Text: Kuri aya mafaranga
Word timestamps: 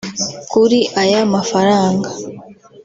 Kuri 0.51 0.79
aya 1.01 1.21
mafaranga 1.33 2.09